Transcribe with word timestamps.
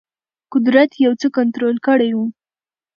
قدرت 0.53 0.91
یو 1.05 1.13
څه 1.21 1.27
کنټرول 1.37 1.75
کړی 1.87 2.09
وو. 2.13 2.25